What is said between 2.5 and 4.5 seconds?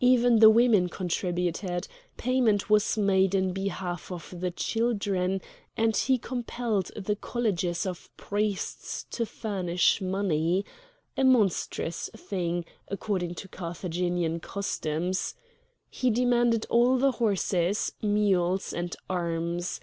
was made in behalf of the